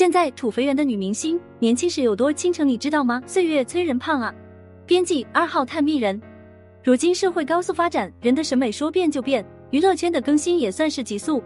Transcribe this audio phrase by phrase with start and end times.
[0.00, 3.22] 现在土肥圆的女明星年轻时有多倾城，你知道吗？
[3.26, 4.34] 岁月催人胖啊。
[4.86, 6.18] 编辑二号探秘人。
[6.82, 11.42] 如今社会高速发展，人的审美说变就变，娱乐圈的更新也算是急速。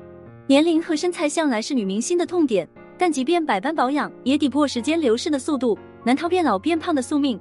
[0.47, 7.37] 年龄和身材向来是女明星的痛点，但即便百般保养，也抵不过时间流逝的速度，难逃变老变胖的宿命。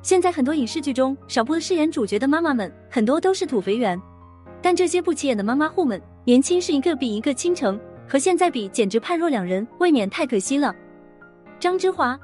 [0.00, 4.00] 现在很多影视剧中少不了饰演主角的妈妈们，很多都是土肥圆。
[4.62, 7.78] 但这些不起眼的妈妈户们，年轻是一个比一个倾城。
[8.06, 10.74] 和现在比，简直判若两人，未免太可惜了。
[11.58, 12.18] 张之华，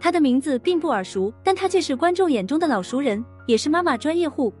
[0.00, 4.52] 他的名字并不耳熟，但他却是观众眼中的老熟人，也是妈妈专业户。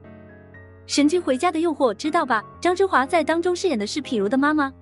[0.86, 2.42] 神剧《回家的诱惑》知道吧？
[2.60, 4.72] 张之华在当中饰演的是品如的妈妈，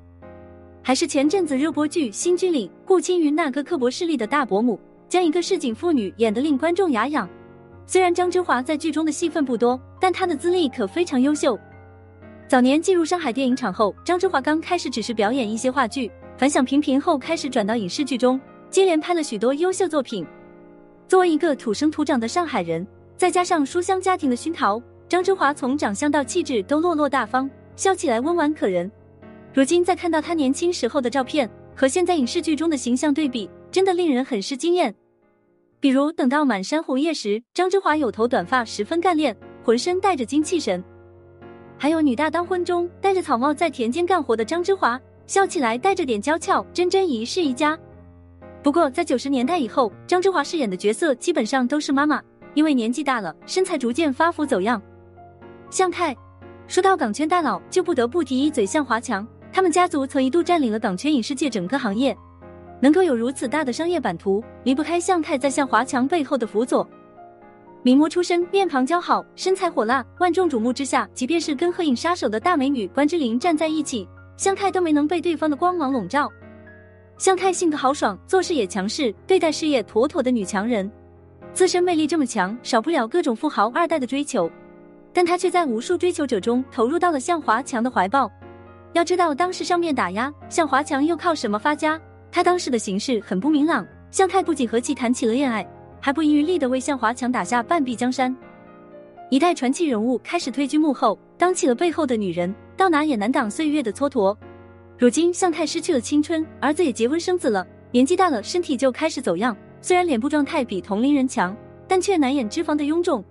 [0.83, 7.29] 还是前阵子热播剧《新居》里顾青云那个刻薄势利的大伯母，将一个市井妇女演得令观众牙痒。
[7.87, 11.59] 虽然张之华在剧中的戏份不多，但他的资历可非常优秀。
[12.51, 20.27] 早年进入上海电影厂后，张之华刚开始只是表演一些话剧，反响平平后开始转到影视剧中，接连拍了许多优秀作品。
[21.07, 22.85] 作为一个土生土长的上海人，
[23.17, 28.91] 再加上书香家庭的熏陶，张之华从长相到气质都落落大方，笑起来温婉可人。
[29.55, 34.93] 如今再看到他年轻时候的照片和现在影视剧中的形象对比，真的令人很是惊艳。
[35.79, 40.83] 比如等到《满山红叶》时，张之华有头短发，十分干练，浑身带着精气神。
[41.83, 47.77] 还有女大当婚中戴着草帽在田间干活的张之华，笑起来带着点娇俏，真真一世一家。
[48.63, 54.81] 不过在九十年代以后，张之华饰演的角色基本上都是妈妈，因为年纪大了，身材逐渐发福走样。
[55.71, 56.15] 向太，
[56.69, 62.15] 说到港圈大佬，就不得不提一嘴向华强，他们家族曾一度占领了港圈影视界整个行业，
[62.83, 66.87] 能够有如此大的商业版图，离不开向太在向华强背后的辅佐。
[67.83, 76.31] 名模出身，面庞姣好，身材火辣，万众瞩目之下，即便是跟《合影杀手》的大美女关之琳站在一起，向太都没能被对方的光芒笼罩。
[77.17, 80.91] 向太性格豪爽，做事也强势，对待事业妥妥的女强人，
[81.55, 84.51] 自身魅力这么强，少不了各种富豪二代的追求，
[85.15, 88.31] 但她却在无数追求者中投入到了向华强的怀抱。
[88.93, 91.99] 要知道，当时上面打压，向华强又靠什么发家？
[92.31, 95.67] 他当时的形势很不明朗，向太不仅和其谈起了恋爱。
[96.01, 98.35] 还不遗余力地为向华强打下半壁江山，
[99.29, 104.37] 一代传奇人物开始退居幕后，当起了背后的女人，到哪也难挡岁月的蹉跎。
[104.99, 109.57] 如今向太失去了青春，儿子也结婚生子了，年纪大了，身体就开始走样。
[109.83, 111.57] 虽然脸部状态比同龄人强，
[111.87, 113.25] 但却难掩脂肪的臃肿。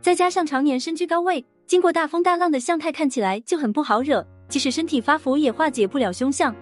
[0.00, 6.54] 再加上常年身居高位，经过大风大浪的向太看起来就很不好惹，即使身体发福，也化解不了凶相。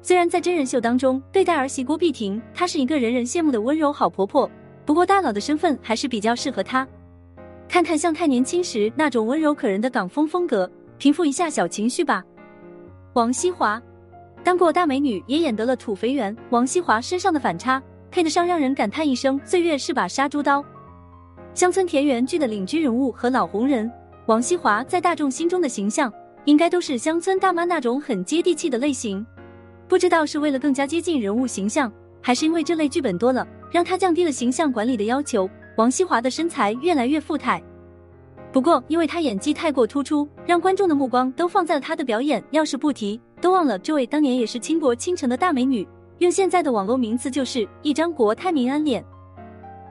[0.00, 4.48] 虽然在真人秀当中对待儿媳郭碧婷，她是一个人人羡慕的温柔好婆婆。
[4.86, 6.86] 不过大佬的身份还是比较适合他。
[7.68, 12.22] 看看向太年轻时那种温柔可人的港风风格，平复一下小情绪吧。
[13.14, 13.82] 王熙华
[14.44, 16.34] 当过大美女，也演得了土肥圆。
[16.50, 17.82] 王熙华身上的反差，
[18.12, 20.64] 配得上让人感叹一声岁月是把杀猪刀。
[21.52, 23.90] 乡村田园剧的领军人物和老红人，
[24.26, 26.12] 王熙华在大众心中的形象，
[26.44, 29.26] 应该都是乡村大妈那种很接地气的类型。
[29.88, 31.92] 不知道是为了更加接近人物形象。
[32.22, 35.48] 还是因为这类剧本多了，让他降低了形象管理的要求。
[35.76, 37.62] 王熙华的身材越来越富态，
[38.50, 42.42] 不过因为他演技太过突出，让观众的目光都放在了他的表演。
[42.50, 45.86] 要是不提，都忘了这位当年也是倾国倾城的大美女。
[46.18, 49.04] 用现在的网络名词，就是一张国泰民安脸。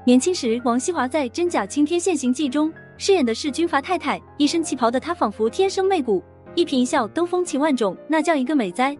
[0.03, 6.23] 年轻时，王熙华在《真假青天现形记》中饰演的是军阀太太，一身旗袍的她仿佛天生媚骨，
[6.55, 8.97] 一颦一笑都风情万种，那叫一个美哉。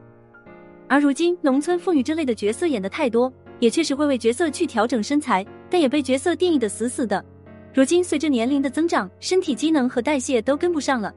[0.88, 3.34] 而如今，农村妇女这类的角色演的太多，
[3.66, 7.26] 也确实会为角色去调整身材，但也被角色定义的死死的。
[7.74, 11.12] 如今随着年龄的增长，身体机能和代谢都跟不上了，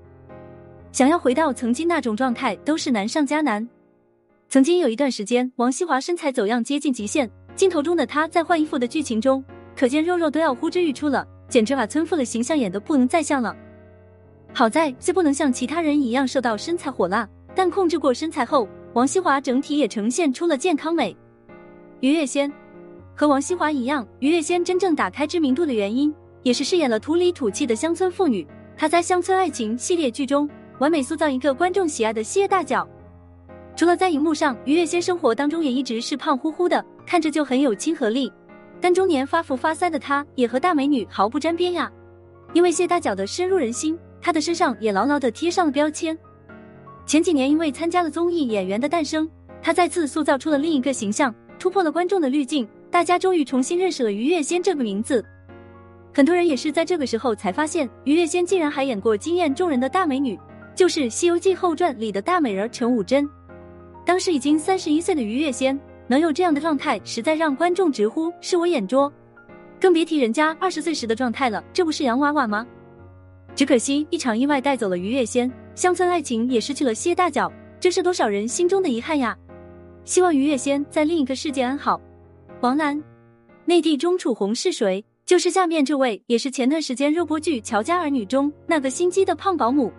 [0.90, 3.68] 想要回到曾经那种状态，都是难上加难。
[4.48, 9.44] 曾经有一段时间，王熙华身材走样接近极限，镜头中的她在换衣服的剧情中，
[9.76, 13.54] 可见肉肉都要呼之欲出了，简直把村妇的形象演得不能再像了。
[14.54, 18.66] 好在虽不能像其他人一样瘦到身材火辣，但控制过身材后。
[18.94, 21.14] 王熙华整体也呈现出了健康美。
[22.00, 22.52] 于月仙
[23.16, 26.14] 和王熙华一样，于月仙真正打开知名度的原因，
[26.44, 28.46] 也是饰演了土里土气的乡村妇女。
[28.76, 32.88] 她在《乡村爱情》系列剧中，完美塑造一个观众喜爱的谢大脚。
[33.74, 38.32] 除了在荧幕上，于月仙生活当中也一直是胖乎乎的，看着就很有亲和力。
[38.80, 41.90] 但中年发福发腮的她，也和大美女毫不沾边呀。
[42.52, 46.16] 因为谢大脚的深入人心，她的身上也牢牢的贴上了标签。
[47.04, 49.26] 前几年，因为参加了综艺《演员的诞生》，
[49.60, 55.24] 她再次塑造出了另一个形象，突破了观众的滤镜，大家终于重新认识了于月仙这个名字。
[56.14, 60.38] 很多人也是在这个时候才发现，于月仙竟然还演过惊艳众人的大美女，
[60.74, 63.28] 就是《西游记后传》里的大美人陈武贞。
[64.04, 69.12] 当时已经三十一岁的于月仙，能有这样的状态，实在让观众直呼是我眼拙。
[69.80, 72.66] 更别提人家二十岁时的状态了，这不是洋娃娃吗？
[73.54, 79.36] 只可惜一场意外带走了于月仙，乡村爱情也失去了谢大脚，这是多少人心中的遗憾呀！
[80.08, 82.00] 希望于月仙在另一个世界安好。
[82.62, 82.98] 王楠，
[83.66, 85.04] 内地钟楚红是谁？
[85.26, 89.92] 就是下面这位，也是前段时间热播剧《乔家儿女》中那个心机的胖保姆。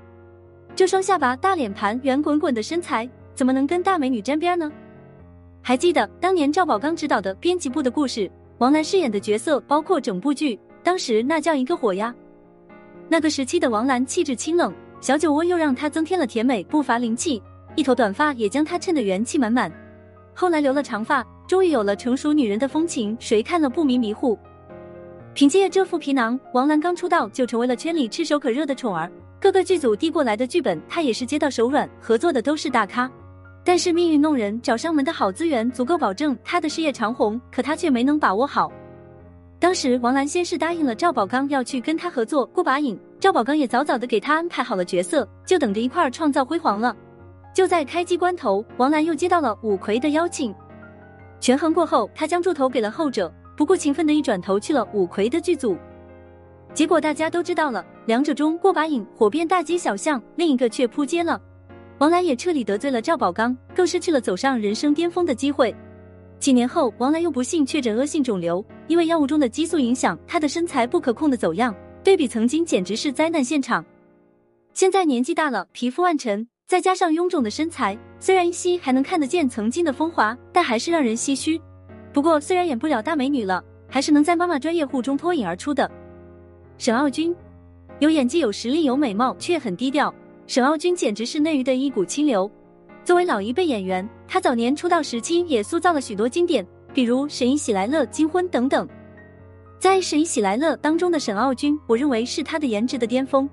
[0.76, 4.72] 这双下巴、大脸盘、圆滚滚的身材，怎么能跟大美女沾边呢？
[5.62, 8.28] 还记得当年赵宝刚执导的编辑部的故事？
[8.58, 12.12] 王楠饰演的角色包括整部剧，当时那叫一个火呀！
[13.08, 17.40] 那个时期的王楠气质清冷，小酒窝又让她增添了甜美，不乏灵气，
[17.76, 19.72] 一头短发也将她衬得元气满满。
[20.40, 24.40] 后来留了长发，终于有了成熟女人的风情，谁看了不迷迷糊？
[25.34, 33.12] 凭借这副皮囊，王兰刚出道就成为了圈里炙手可热的宠儿，各个剧组递过来的剧本，她也是接到手软，合作的都是大咖。
[33.66, 38.72] 但是命运弄人，找上门的好资源足够保证她的事业长红，可她却没能把握好。
[39.60, 46.96] 当时王兰先是答应了赵宝刚要去跟他合作过把瘾，赵宝刚也早早的给他安排好了角色，就等着一块儿创造辉煌了。
[47.54, 50.54] 就在开机关头，王兰又接到了五魁的邀请，
[51.40, 55.78] 权衡过后，他将柱头给了后者，不顾情分的一转头去了五魁的剧组。
[56.74, 61.42] 结果大家都知道了，两者中过把瘾火遍大街小巷，另一个却扑街了。
[61.98, 65.76] 王兰也彻底得罪了赵宝刚，更失去了走上人生巅峰的机会。
[66.40, 73.84] 几年后，王兰又不幸确诊恶性肿瘤，因为药物中的激素影响，她的身材不可控的走样，对比曾经简直是灾难现场。
[74.74, 81.60] 现在年纪大了，皮肤暗沉，再加上臃肿的身材，虽然依稀还能看得见曾经的风华，但还是让人唏嘘。
[82.14, 85.90] 不过，虽然演不了大美女了，还是能在妈妈专业户中脱颖而出的。
[86.78, 87.36] 沈傲君，
[87.98, 90.14] 有演技、有实力、有美貌，却很低调。
[90.46, 92.48] 沈傲君简直是内娱的一股清流。
[93.04, 96.64] 作为老一辈演员，他早年出道时期也塑造了许多经典，
[96.94, 98.88] 比如《沈姨喜来乐》《金婚》等等。
[99.80, 103.50] 在《沈姨喜来乐》当中的沈傲君，我认为是他的颜值的巅峰。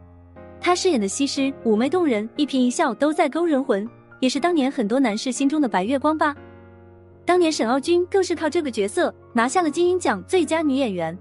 [0.60, 3.88] 她饰演的西施妩媚动人，一颦一笑都在勾人魂，
[4.20, 6.34] 也是当年很多男士心中的白月光吧。
[7.24, 11.16] 当年沈傲君更是靠这个角色拿下了金鹰奖最佳女演员。《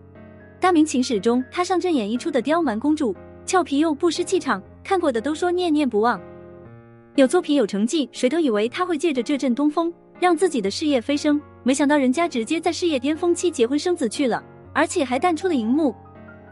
[0.59, 3.15] 大明情史》中，她上阵演绎出的刁蛮公主，
[3.45, 4.61] 俏皮又不失气场。
[4.83, 6.21] 看过的都说念念不忘，
[7.15, 14.43] 有作品有成绩，谁都以为她会借着这阵东风让自己的事业飞升，没想到人家直接在事业巅峰期结婚生子去了，
[14.73, 15.93] 而且还淡出了荧幕。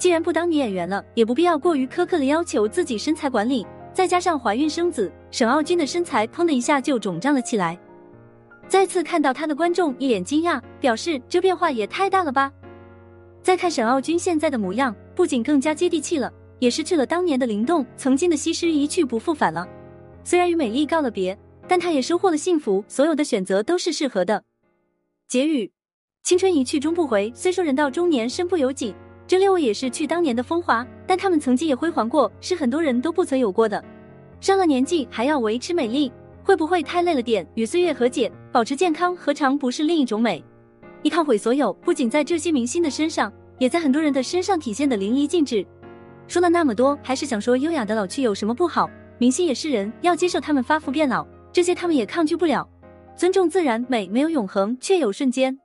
[0.03, 7.79] 既然不当女演员了，也不必要过于苛刻的要求自己身材管理，再加上怀孕生子，沈傲君的身材砰的一下就肿胀了起来。
[8.67, 12.51] 再次看到他的观众一脸惊讶，表示这变化也太大了吧。
[13.41, 16.29] 再看沈傲君现在的模样，不仅更加接地气了。
[16.59, 19.65] 也失去了当年的灵动，曾经的西施一去不复返了。
[20.25, 22.83] 虽然与美丽告了别，但她也收获了幸福。
[22.89, 24.44] 所有的选择都是适合的。
[25.29, 25.71] 结语：
[26.23, 28.94] 青春一去终不回，虽说人到中年身不由己，
[29.25, 33.84] 这六位也是去当年的风华，但他们曾经也辉煌过，是很多人都不曾有过的。
[34.42, 36.12] 上了年纪还要维持美丽，
[36.44, 37.48] 会不会太累了点？
[37.56, 40.44] 与岁月和解，保持健康，何尝不是另一种美？
[41.02, 45.66] 一套毁所有，不仅在这些明星的身上，也在很多人的身上体现的淋漓尽致。
[46.28, 48.90] 说了那么多，还是想说优雅的老去有什么不好？
[49.18, 52.68] 明星也是人，要接受他们发福变老，这些他们也抗拒不了。
[53.16, 55.60] 尊重自然，美没有永恒，却有瞬间。